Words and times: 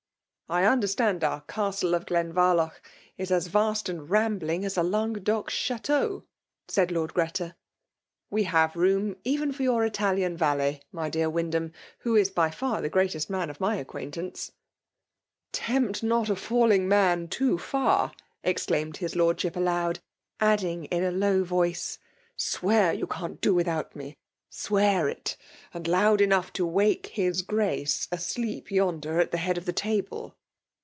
'* 0.51 0.51
I 0.61 0.65
understand 0.65 1.23
our 1.23 1.45
Oastle 1.47 1.95
of 1.95 2.05
GlenVartoobTis 2.07 3.31
as 3.31 3.47
vast 3.47 3.87
and 3.87 4.09
rambling 4.09 4.65
as 4.65 4.77
a 4.77 4.81
Langueddc 4.81 5.45
•cha" 5.45 5.81
teau,'' 5.81 6.25
said 6.67 6.91
Lord 6.91 7.13
Greta. 7.13 7.55
"We 8.29 8.43
hav6.:rQ<lm 8.43 8.45
ySllAXK 8.45 8.73
BOMIKATION. 8.73 9.41
193 9.63 9.65
0VM 9.65 9.67
far 9.69 9.81
yoar 9.81 9.87
Italian 9.87 10.37
Yalet, 10.37 10.81
tny 10.93 11.09
dear 11.11 11.29
Wyndham, 11.29 11.71
viikf> 12.03 12.19
ia 12.27 12.31
by 12.33 12.51
far 12.51 12.81
the 12.81 12.89
greatest 12.89 13.29
man 13.29 13.49
of 13.49 13.61
my 13.61 13.75
ac 13.79 13.85
qoMnianee."" 13.85 14.51
Tempt 15.53 16.03
not 16.03 16.29
a 16.29 16.35
falling 16.35 16.89
man 16.89 17.29
too 17.29 17.57
far 17.57 18.11
I" 18.11 18.13
ex 18.49 18.65
claimed 18.65 18.97
his 18.97 19.15
Lordship 19.15 19.55
aloud; 19.55 19.99
adding, 20.41 20.83
in 20.83 21.05
a 21.05 21.11
low 21.11 21.45
voie^, 21.45 21.97
*' 22.19 22.35
Swear 22.35 22.91
you 22.91 23.07
can't 23.07 23.39
do 23.39 23.53
without 23.55 23.95
me 23.95 24.17
Hsiwear 24.51 25.15
it^^and 25.73 25.87
loud 25.87 26.19
cnpugh 26.19 26.51
to 26.51 26.65
wake 26.65 27.07
his 27.07 27.41
Grace^ 27.41 28.09
asleep 28.11 28.69
yonder 28.69 29.17
at 29.21 29.31
the 29.31 29.37
head 29.37 29.57
of 29.57 29.63
the 29.63 29.71
table." 29.71 30.35